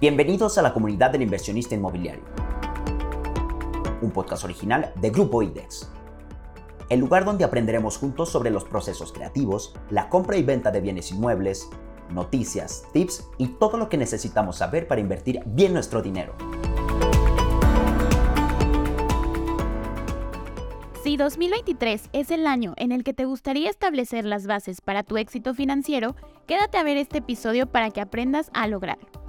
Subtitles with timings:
[0.00, 2.22] Bienvenidos a la comunidad del inversionista inmobiliario,
[4.00, 5.90] un podcast original de Grupo IDEX,
[6.88, 11.10] el lugar donde aprenderemos juntos sobre los procesos creativos, la compra y venta de bienes
[11.10, 11.68] inmuebles,
[12.14, 16.32] noticias, tips y todo lo que necesitamos saber para invertir bien nuestro dinero.
[21.02, 25.16] Si 2023 es el año en el que te gustaría establecer las bases para tu
[25.16, 26.14] éxito financiero,
[26.46, 29.27] quédate a ver este episodio para que aprendas a lograrlo.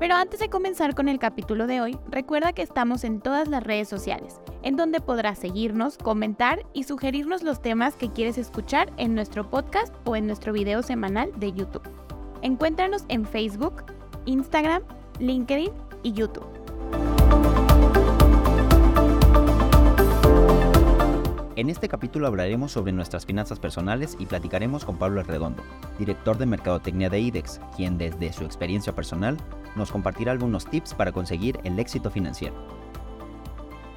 [0.00, 3.62] Pero antes de comenzar con el capítulo de hoy, recuerda que estamos en todas las
[3.62, 9.14] redes sociales, en donde podrás seguirnos, comentar y sugerirnos los temas que quieres escuchar en
[9.14, 11.86] nuestro podcast o en nuestro video semanal de YouTube.
[12.40, 13.84] Encuéntranos en Facebook,
[14.24, 14.82] Instagram,
[15.18, 15.70] LinkedIn
[16.02, 16.48] y YouTube.
[21.56, 25.62] En este capítulo hablaremos sobre nuestras finanzas personales y platicaremos con Pablo Redondo,
[25.98, 29.36] director de Mercadotecnia de IDEX, quien desde su experiencia personal
[29.76, 32.54] nos compartirá algunos tips para conseguir el éxito financiero.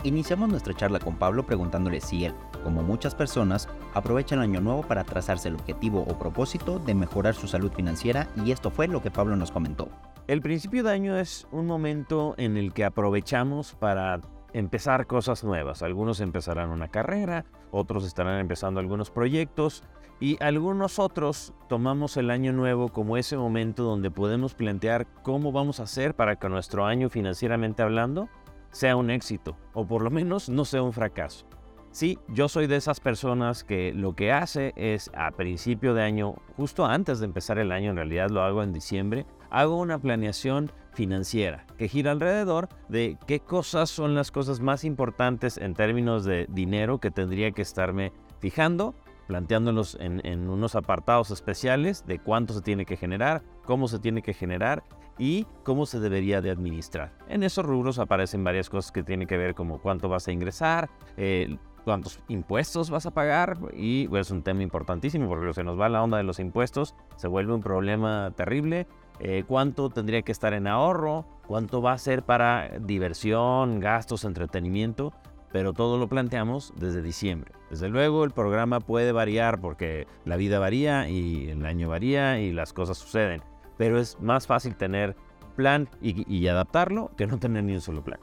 [0.04, 4.82] Iniciamos nuestra charla con Pablo preguntándole si él, como muchas personas, aprovecha el año nuevo
[4.82, 9.02] para trazarse el objetivo o propósito de mejorar su salud financiera y esto fue lo
[9.02, 9.88] que Pablo nos comentó.
[10.28, 14.20] El principio de año es un momento en el que aprovechamos para
[14.54, 15.82] empezar cosas nuevas.
[15.82, 19.84] Algunos empezarán una carrera, otros estarán empezando algunos proyectos
[20.20, 25.80] y algunos otros tomamos el año nuevo como ese momento donde podemos plantear cómo vamos
[25.80, 28.30] a hacer para que nuestro año financieramente hablando
[28.72, 31.46] sea un éxito o por lo menos no sea un fracaso.
[31.92, 36.36] Sí, yo soy de esas personas que lo que hace es a principio de año,
[36.58, 40.72] justo antes de empezar el año, en realidad lo hago en diciembre, hago una planeación
[40.94, 46.48] financiera que gira alrededor de qué cosas son las cosas más importantes en términos de
[46.50, 48.96] dinero que tendría que estarme fijando,
[49.28, 54.34] planteándolos en, unos apartados especiales de cuánto se tiene que generar, cómo se tiene que
[54.34, 54.84] generar
[55.18, 57.14] y cómo se debería de administrar.
[57.28, 60.90] En esos rubros aparecen varias cosas que tienen que ver como cuánto vas a ingresar,
[61.18, 65.90] eh, cuántos impuestos vas a pagar y es un tema importantísimo porque se nos va
[65.90, 68.88] la onda de los impuestos, se vuelve un problema terrible.
[69.20, 75.14] Eh, cuánto tendría que estar en ahorro, cuánto va a ser para diversión, gastos, entretenimiento,
[75.52, 77.52] pero todo lo planteamos desde diciembre.
[77.70, 82.52] Desde luego el programa puede variar porque la vida varía y el año varía y
[82.52, 83.42] las cosas suceden,
[83.78, 85.16] pero es más fácil tener
[85.56, 88.20] plan y adaptarlo que no tener ni un solo plan.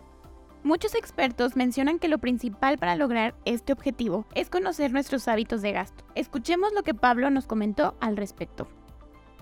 [0.62, 5.72] Muchos expertos mencionan que lo principal para lograr este objetivo es conocer nuestros hábitos de
[5.72, 6.04] gasto.
[6.14, 8.68] Escuchemos lo que Pablo nos comentó al respecto.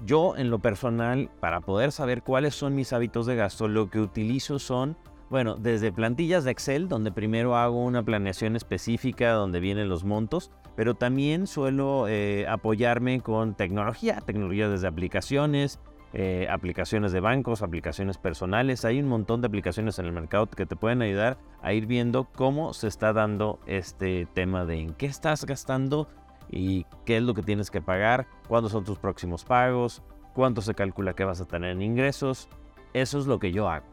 [0.04, 4.00] Yo en lo personal, para poder saber cuáles son mis hábitos de gasto, lo que
[4.00, 4.96] utilizo son,
[5.28, 10.52] bueno, desde plantillas de Excel, donde primero hago una planeación específica donde vienen los montos,
[10.76, 15.80] pero también suelo eh, apoyarme con tecnología, tecnología desde aplicaciones,
[16.14, 18.84] eh, aplicaciones de bancos, aplicaciones personales.
[18.84, 22.24] Hay un montón de aplicaciones en el mercado que te pueden ayudar a ir viendo
[22.24, 26.08] cómo se está dando este tema de en qué estás gastando
[26.50, 30.02] y qué es lo que tienes que pagar, cuándo son tus próximos pagos,
[30.34, 32.48] cuánto se calcula que vas a tener en ingresos.
[32.92, 33.86] Eso es lo que yo hago.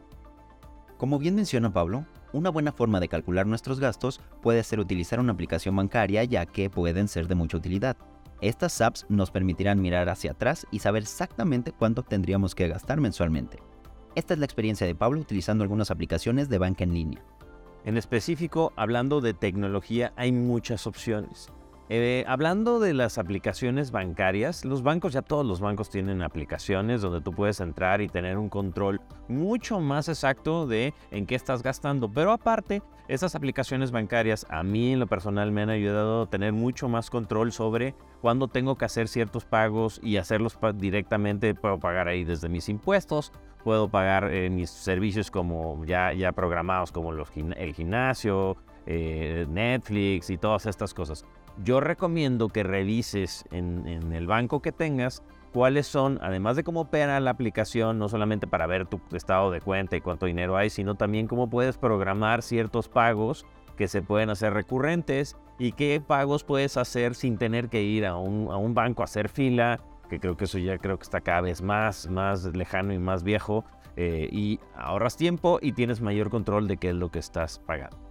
[0.96, 5.32] Como bien menciona Pablo, una buena forma de calcular nuestros gastos puede ser utilizar una
[5.32, 7.96] aplicación bancaria ya que pueden ser de mucha utilidad.
[8.40, 13.58] Estas apps nos permitirán mirar hacia atrás y saber exactamente cuánto tendríamos que gastar mensualmente.
[14.14, 17.24] Esta es la experiencia de Pablo utilizando algunas aplicaciones de banca en línea.
[17.84, 21.52] En específico, hablando de tecnología, hay muchas opciones.
[21.88, 27.20] Eh, hablando de las aplicaciones bancarias, los bancos, ya todos los bancos tienen aplicaciones donde
[27.20, 32.10] tú puedes entrar y tener un control mucho más exacto de en qué estás gastando.
[32.10, 36.52] Pero aparte, esas aplicaciones bancarias a mí en lo personal me han ayudado a tener
[36.52, 41.54] mucho más control sobre cuándo tengo que hacer ciertos pagos y hacerlos directamente.
[41.54, 43.30] Puedo pagar ahí desde mis impuestos,
[43.62, 50.36] puedo pagar eh, mis servicios como ya, ya programados como el gimnasio, eh, Netflix y
[50.36, 51.24] todas estas cosas
[51.62, 55.22] yo recomiendo que revises en, el banco que tengas
[55.52, 59.60] cuáles son, además de cómo opera la aplicación, no solamente para ver tu estado de
[59.60, 64.30] cuenta y cuánto dinero hay, sino también cómo puedes programar ciertos pagos que se pueden
[64.30, 69.04] hacer recurrentes y qué pagos puedes hacer sin tener que ir a un, banco a
[69.04, 69.80] hacer fila,
[70.10, 73.22] que creo que eso ya creo que está cada vez más, más lejano y más
[73.22, 73.64] viejo,
[73.96, 78.05] eh, y ahorras tiempo y tienes mayor control de qué es lo que estás pagando.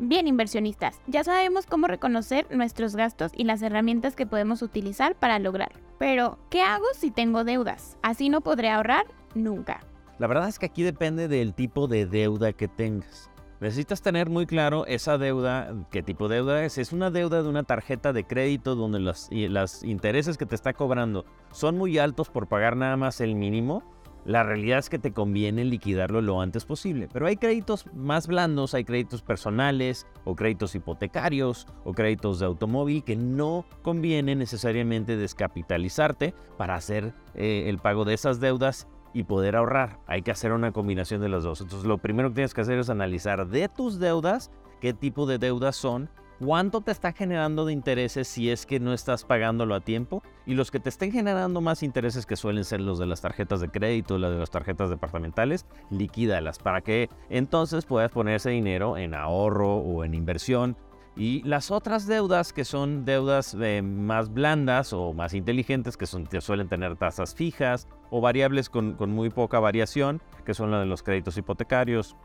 [0.00, 5.40] Bien, inversionistas, ya sabemos cómo reconocer nuestros gastos y las herramientas que podemos utilizar para
[5.40, 5.80] lograrlo.
[5.98, 7.98] Pero, ¿qué hago si tengo deudas?
[8.00, 9.80] Así no podré ahorrar nunca.
[10.20, 13.28] La verdad es que aquí depende del tipo de deuda que tengas.
[13.58, 16.78] Necesitas tener muy claro esa deuda, qué tipo de deuda es.
[16.78, 20.74] Es una deuda de una tarjeta de crédito donde los, los intereses que te está
[20.74, 23.82] cobrando son muy altos por pagar nada más el mínimo
[24.28, 27.08] la realidad es que te conviene liquidarlo lo antes posible.
[27.10, 33.02] Pero hay créditos más blandos, hay créditos personales o créditos hipotecarios o créditos de automóvil
[33.04, 39.56] que no conviene necesariamente descapitalizarte para hacer eh, el pago de esas deudas y poder
[39.56, 39.98] ahorrar.
[40.06, 41.62] Hay que hacer una combinación de las dos.
[41.62, 44.50] Entonces lo primero que tienes que hacer es analizar de tus deudas
[44.82, 48.92] qué tipo de deudas son cuánto te está generando de intereses si es que no
[48.92, 52.80] estás pagándolo a tiempo y los que te estén generando más intereses que suelen ser
[52.80, 57.84] los de las tarjetas de crédito, las de las tarjetas departamentales, liquídalas para que entonces
[57.84, 60.74] puedas poner ese dinero en ahorro o en inversión.
[61.16, 66.26] Y las otras deudas que son deudas eh, más blandas o más inteligentes, que, son,
[66.40, 71.02] suelen tener tasas fijas o variables con, muy poca variación, que son las de los
[71.02, 72.16] créditos hipotecarios,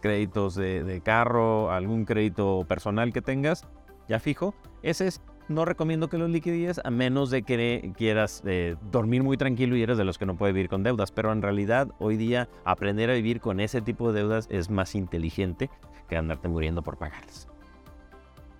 [0.00, 3.66] créditos de, carro, algún crédito personal que tengas,
[4.08, 8.76] ya fijo, ese es, no recomiendo que los liquides a menos de que quieras eh,
[8.90, 11.42] dormir muy tranquilo y eres de los que no puede vivir con deudas, pero en
[11.42, 15.70] realidad hoy día aprender a vivir con ese tipo de deudas es más inteligente
[16.08, 17.48] que andarte muriendo por pagarlas.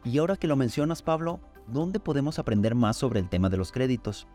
[0.04, 3.72] Y ahora que lo mencionas, Pablo, ¿dónde podemos aprender más sobre el tema de los
[3.72, 4.26] créditos?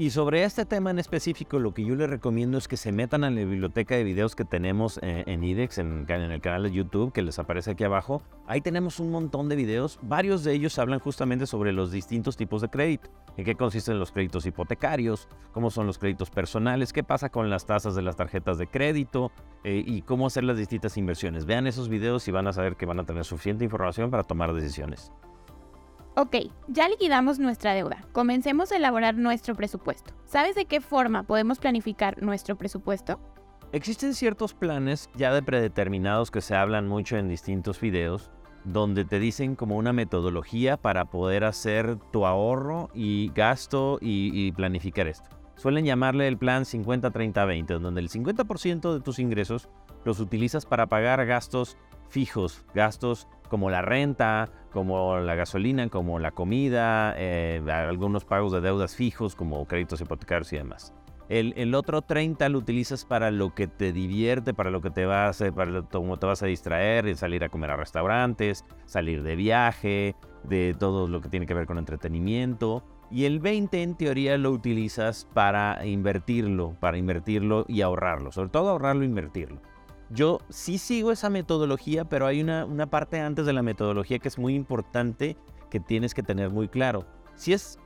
[0.00, 3.24] Y sobre este tema en específico, lo que yo les recomiendo es que se metan
[3.24, 7.12] a la biblioteca de videos que tenemos eh, en IDEX, en, el canal de YouTube
[7.12, 8.22] que les aparece aquí abajo.
[8.46, 9.98] Ahí tenemos un montón de videos.
[10.02, 13.10] Varios de ellos hablan justamente sobre los distintos tipos de crédito.
[13.36, 17.66] En qué consisten los créditos hipotecarios, cómo son los créditos personales, qué pasa con las
[17.66, 19.32] tasas de las tarjetas de crédito
[19.64, 21.44] eh, y cómo hacer las distintas inversiones.
[21.44, 24.54] Vean esos videos y van a saber que van a tener suficiente información para tomar
[24.54, 25.10] decisiones.
[26.20, 26.34] Ok,
[26.66, 28.04] ya liquidamos nuestra deuda.
[28.10, 30.14] Comencemos a elaborar nuestro presupuesto.
[30.24, 33.20] ¿Sabes de qué forma podemos planificar nuestro presupuesto?
[33.70, 38.32] Existen ciertos planes ya de predeterminados que se hablan mucho en distintos videos,
[38.64, 45.06] donde te dicen como una metodología para poder hacer tu ahorro y gasto y, planificar
[45.06, 45.30] esto.
[45.54, 49.68] Suelen llamarle el plan 50-30-20, donde el 50% de tus ingresos
[50.04, 51.76] los utilizas para pagar gastos
[52.08, 58.60] fijos, gastos como la renta, como la gasolina, como la comida, eh, algunos pagos de
[58.60, 60.94] deudas fijos como créditos hipotecarios y demás.
[61.28, 65.44] El, otro 30 lo utilizas para lo que te divierte, para lo que te vas,
[65.54, 70.14] para cómo te vas a distraer, salir a comer a restaurantes, salir de viaje,
[70.44, 72.82] de todo lo que tiene que ver con entretenimiento.
[73.10, 78.70] Y el 20 en teoría lo utilizas para invertirlo, para invertirlo y ahorrarlo, sobre todo
[78.70, 79.60] ahorrarlo e invertirlo.
[80.10, 84.38] Yo sí sigo esa metodología, pero hay una, parte antes de la metodología que es
[84.38, 85.36] muy importante
[85.70, 87.04] que tienes que tener muy claro.
[87.34, 87.78] Sí es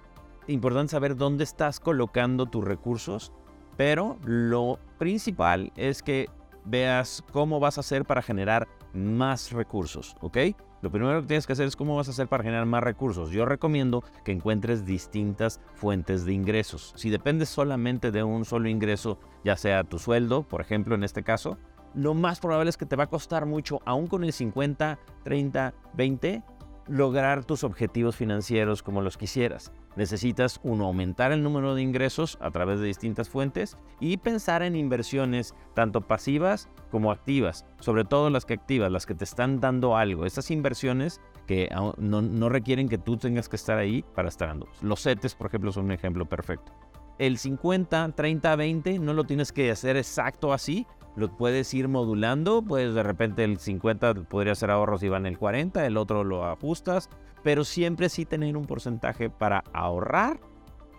[0.47, 3.33] importante saber dónde estás colocando tus recursos,
[3.77, 6.29] pero lo principal es que
[6.65, 10.39] veas cómo vas a hacer para generar más recursos, ¿ok?
[10.83, 13.31] Lo primero que tienes que hacer es cómo vas a hacer para generar más recursos.
[13.31, 16.93] Yo recomiendo que encuentres distintas fuentes de ingresos.
[16.97, 21.23] Si dependes solamente de un solo ingreso, ya sea tu sueldo, por ejemplo, en este
[21.23, 21.57] caso,
[21.95, 25.75] lo más probable es que te va a costar mucho, aún con el 50, 30,
[25.95, 26.43] 20,
[26.89, 29.73] lograr tus objetivos financieros como los quisieras.
[29.95, 34.75] Necesitas, uno, aumentar el número de ingresos a través de distintas fuentes y pensar en
[34.75, 39.97] inversiones tanto pasivas como activas, sobre todo las que activas, las que te están dando
[39.97, 40.25] algo.
[40.25, 41.69] Estas inversiones que
[41.99, 44.67] no, no requieren que tú tengas que estar ahí para estar dando.
[44.81, 46.73] Los CETES, por ejemplo, son un ejemplo perfecto.
[47.19, 50.87] El 50, 30, 20 no lo tienes que hacer exacto así,
[51.17, 55.39] lo puedes ir modulando, pues de repente el 50 podría ser ahorros y van el
[55.39, 57.11] 40, el otro lo ajustas,
[57.43, 60.41] pero siempre sí tener un porcentaje para ahorrar.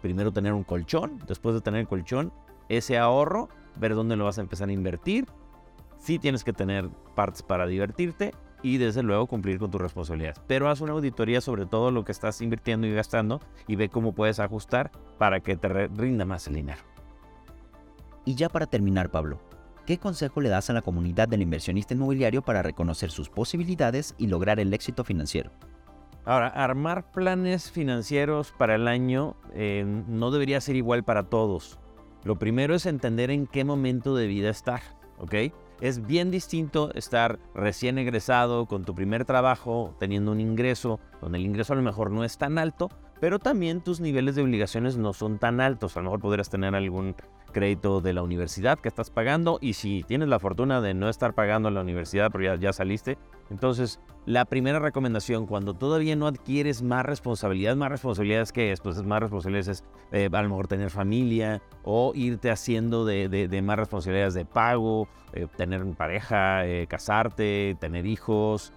[0.02, 2.34] Primero tener un colchón, después de tener el colchón,
[2.70, 5.26] ese ahorro, ver dónde lo vas a empezar a invertir.
[5.98, 10.42] Sí tienes que tener partes para divertirte y desde luego cumplir con tus responsabilidades.
[10.48, 14.14] Pero haz una auditoría sobre todo lo que estás invirtiendo y gastando y ve cómo
[14.14, 16.82] puedes ajustar para que te rinda más el dinero.
[18.26, 19.40] Y ya para terminar, Pablo,
[19.86, 24.28] ¿Qué consejo le das a la comunidad del inversionista inmobiliario para reconocer sus posibilidades y
[24.28, 25.52] lograr el éxito financiero?
[26.24, 31.80] Ahora, armar planes financieros para el año eh, no debería ser igual para todos.
[32.24, 34.82] Lo primero es entender en qué momento de vida estar,
[35.18, 35.36] ¿ok?
[35.82, 41.46] Es bien distinto estar recién egresado con tu primer trabajo, teniendo un ingreso, donde el
[41.46, 42.88] ingreso a lo mejor no es tan alto,
[43.24, 45.96] pero también tus niveles de obligaciones no son tan altos.
[45.96, 47.16] A lo mejor podrías tener algún
[47.54, 51.34] crédito de la universidad que estás pagando y si tienes la fortuna de no estar
[51.34, 53.18] pagando la universidad pero ya, saliste,
[53.50, 59.02] entonces la primera recomendación cuando todavía no adquieres más responsabilidades, más responsabilidades que es, pues
[59.04, 64.34] más responsabilidades es eh, a lo mejor tener familia o irte haciendo de, más responsabilidades
[64.34, 68.74] de pago, eh, tener pareja, eh, casarte, tener hijos,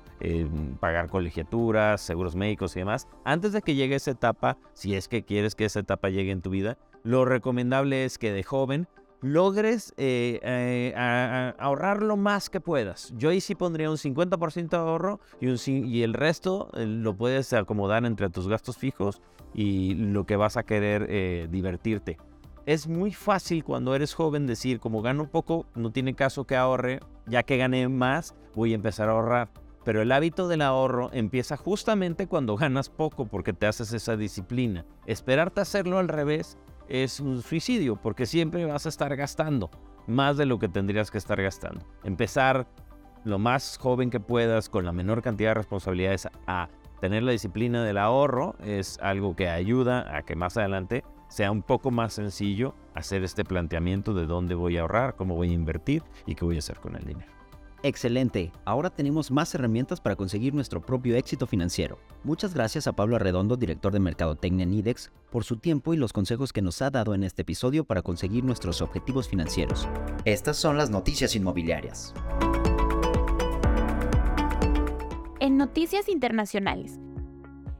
[0.80, 3.08] pagar colegiaturas, seguros médicos y demás.
[3.24, 6.42] Antes de que llegue esa etapa, si es que quieres que esa etapa llegue en
[6.42, 8.88] tu vida, lo recomendable es que de joven
[9.20, 13.12] logres eh, eh, ahorrar lo más que puedas.
[13.16, 17.16] Yo ahí sí pondría un 50% de ahorro y, un, y el resto eh, lo
[17.16, 19.22] puedes acomodar entre tus gastos fijos
[19.54, 22.18] y lo que vas a querer divertirte.
[22.66, 27.00] Es muy fácil cuando eres joven decir, como gano poco, no tiene caso que ahorre,
[27.26, 29.48] ya que gané más, voy a empezar a ahorrar.
[29.86, 34.84] Pero el hábito del ahorro empieza justamente cuando ganas poco porque te haces esa disciplina.
[35.06, 39.70] Esperarte a hacerlo al revés es un suicidio porque siempre vas a estar gastando
[40.08, 41.86] más de lo que tendrías que estar gastando.
[42.02, 42.66] Empezar
[43.22, 46.68] lo más joven que puedas con la menor cantidad de responsabilidades a
[47.00, 51.62] tener la disciplina del ahorro es algo que ayuda a que más adelante sea un
[51.62, 56.02] poco más sencillo hacer este planteamiento de dónde voy a ahorrar, cómo voy a invertir
[56.26, 57.35] y qué voy a hacer con el dinero.
[57.86, 62.00] Excelente, ahora tenemos más herramientas para conseguir nuestro propio éxito financiero.
[62.24, 66.12] Muchas gracias a Pablo Arredondo, director de Mercadotecnia en IDEX, por su tiempo y los
[66.12, 69.86] consejos que nos ha dado en este episodio para conseguir nuestros objetivos financieros.
[70.24, 72.12] Estas son las noticias inmobiliarias.
[75.38, 76.98] En noticias internacionales,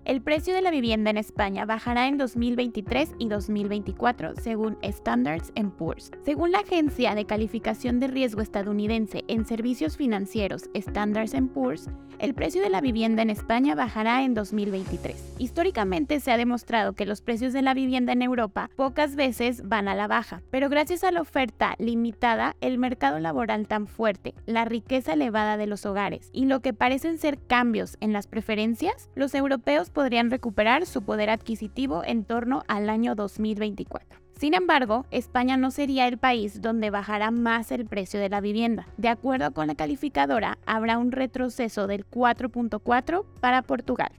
[0.07, 6.13] el precio de la vivienda en España bajará en 2023 y 2024, según Standards Poor's.
[6.25, 12.63] Según la agencia de calificación de riesgo estadounidense en servicios financieros Standards Poor's, el precio
[12.63, 15.35] de la vivienda en España bajará en 2023.
[15.39, 19.89] Históricamente se ha demostrado que los precios de la vivienda en Europa pocas veces van
[19.89, 24.65] a la baja, pero gracias a la oferta limitada, el mercado laboral tan fuerte, la
[24.65, 29.35] riqueza elevada de los hogares y lo que parecen ser cambios en las preferencias, los
[29.35, 34.21] europeos podrían recuperar su poder adquisitivo en torno al año 2024.
[34.39, 38.87] Sin embargo, España no sería el país donde bajará más el precio de la vivienda.
[38.99, 44.11] De acuerdo con la calificadora, habrá un retroceso del 4.4 para Portugal.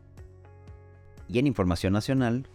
[1.30, 2.48] Y en información nacional,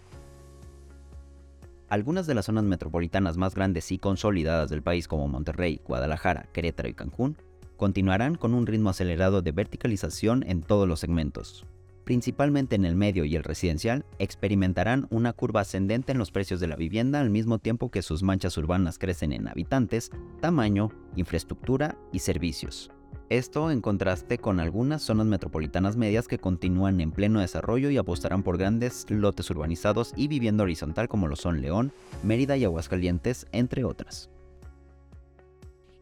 [1.88, 6.88] algunas de las zonas metropolitanas más grandes y consolidadas del país como Monterrey, Guadalajara, Querétaro
[6.88, 7.36] y Cancún
[7.76, 11.64] continuarán con un ritmo acelerado de verticalización en todos los segmentos
[12.04, 16.66] principalmente en el medio y el residencial, experimentarán una curva ascendente en los precios de
[16.66, 22.20] la vivienda al mismo tiempo que sus manchas urbanas crecen en habitantes, tamaño, infraestructura y
[22.20, 22.90] servicios.
[23.28, 28.42] Esto en contraste con algunas zonas metropolitanas medias que continúan en pleno desarrollo y apostarán
[28.42, 31.92] por grandes lotes urbanizados y vivienda horizontal como lo son León,
[32.22, 34.28] Mérida y Aguascalientes, entre otras.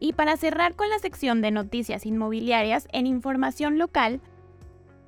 [0.03, 4.19] Y para cerrar con la sección de noticias inmobiliarias en información local,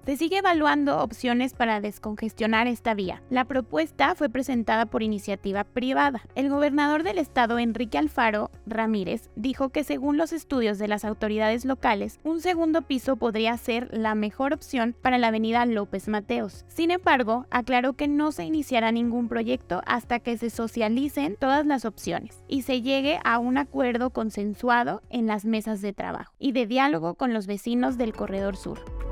[0.06, 3.22] se sigue evaluando opciones para descongestionar esta vía.
[3.30, 6.24] La propuesta fue presentada por iniciativa privada.
[6.36, 11.66] El gobernador del estado, Enrique Alfaro Ramírez, dijo que según los estudios de las autoridades
[11.66, 16.66] locales, un segundo piso podría ser la mejor opción para la avenida López Mateos.
[16.68, 21.86] Sin embargo, aclaró que no se iniciará ningún proyecto hasta que se socialicen todas las
[21.86, 26.68] opciones y se llegue a un acuerdo consensuado en las mesas de trabajo y de
[26.68, 29.03] diálogo con los vecinos del Corredor Sur.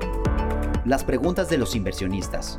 [0.84, 2.58] Las preguntas de los inversionistas.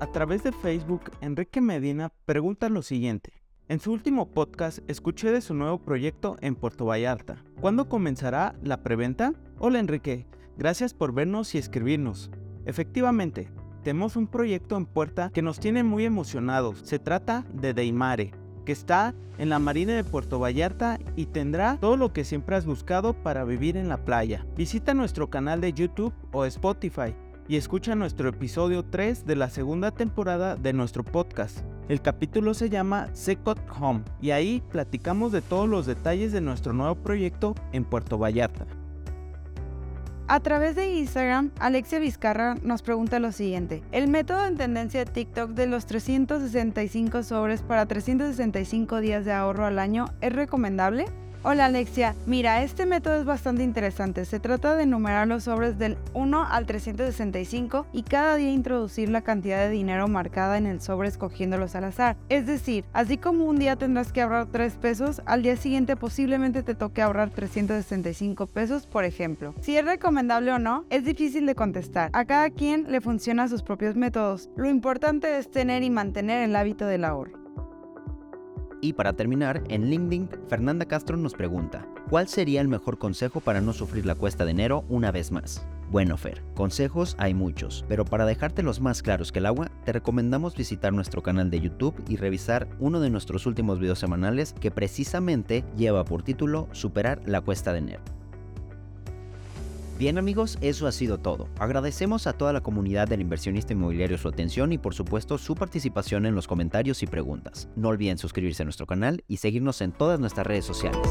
[0.00, 3.44] A través de Facebook, Enrique Medina pregunta lo siguiente.
[3.68, 7.44] En su último podcast escuché de su nuevo proyecto en Puerto Vallarta.
[7.60, 9.34] ¿Cuándo comenzará la preventa?
[9.60, 10.26] Hola Enrique,
[10.58, 12.32] gracias por vernos y escribirnos.
[12.64, 13.52] Efectivamente,
[13.84, 16.80] tenemos un proyecto en puerta que nos tiene muy emocionados.
[16.80, 18.32] Se trata de Deimare,
[18.70, 22.66] que está en la Marina de Puerto Vallarta y tendrá todo lo que siempre has
[22.66, 24.46] buscado para vivir en la playa.
[24.56, 27.16] Visita nuestro canal de YouTube o Spotify
[27.48, 31.58] y escucha nuestro episodio 3 de la segunda temporada de nuestro podcast.
[31.88, 36.72] El capítulo se llama Secot Home y ahí platicamos de todos los detalles de nuestro
[36.72, 38.68] nuevo proyecto en Puerto Vallarta.
[40.32, 43.82] A través de Instagram, Alexia Vizcarra nos pregunta lo siguiente.
[43.90, 49.66] ¿El método en tendencia de TikTok de los 365 sobres para 365 días de ahorro
[49.66, 51.06] al año es recomendable?
[51.42, 54.26] Hola Alexia, mira, este método es bastante interesante.
[54.26, 59.22] Se trata de enumerar los sobres del 1 al 365 y cada día introducir la
[59.22, 62.18] cantidad de dinero marcada en el sobre escogiéndolos al azar.
[62.28, 66.62] Es decir, así como un día tendrás que ahorrar 3 pesos, al día siguiente posiblemente
[66.62, 69.54] te toque ahorrar 365 pesos, por ejemplo.
[69.62, 72.10] Si es recomendable o no, es difícil de contestar.
[72.12, 74.50] A cada quien le funcionan sus propios métodos.
[74.56, 77.39] Lo importante es tener y mantener el hábito del ahorro.
[78.80, 83.60] Y para terminar, en LinkedIn, Fernanda Castro nos pregunta, ¿cuál sería el mejor consejo para
[83.60, 85.66] no sufrir la cuesta de enero una vez más?
[85.90, 90.56] Bueno, Fer, consejos hay muchos, pero para dejártelos más claros que el agua, te recomendamos
[90.56, 95.64] visitar nuestro canal de YouTube y revisar uno de nuestros últimos videos semanales que precisamente
[95.76, 98.19] lleva por título Superar la cuesta de enero.
[100.00, 101.50] Bien amigos, eso ha sido todo.
[101.58, 106.24] Agradecemos a toda la comunidad del inversionista inmobiliario su atención y por supuesto su participación
[106.24, 107.68] en los comentarios y preguntas.
[107.76, 111.06] No olviden suscribirse a nuestro canal y seguirnos en todas nuestras redes sociales.